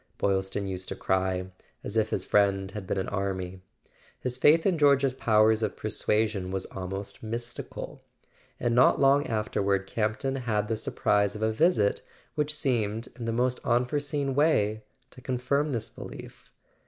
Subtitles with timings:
[0.17, 1.51] Boylston used to cry,
[1.83, 3.61] as if his friend had been an army.
[4.19, 8.01] His faith in George's powers of persuasion was almost mystical.
[8.59, 12.01] And not long afterward Campton had the surprise of a visit
[12.33, 16.49] which seemed, in the most unforeseen way, to confirm this belief.